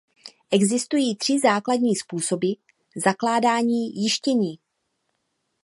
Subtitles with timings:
[0.51, 2.47] Existují tři základní způsoby
[2.95, 4.57] zakládání jištění.